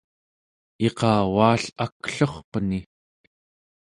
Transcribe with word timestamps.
iqavaa-ll’ 0.87 1.67
aklurpeni. 1.85 2.81